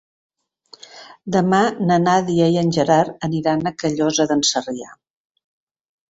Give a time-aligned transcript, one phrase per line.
[1.33, 1.57] Demà
[1.89, 4.89] na Nàdia i en Gerard aniran a Callosa d'en Sarrià.